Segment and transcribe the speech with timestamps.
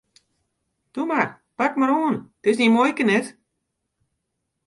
[0.97, 1.27] Toe mar,
[1.61, 3.27] pak mar oan, it is dyn muoike net!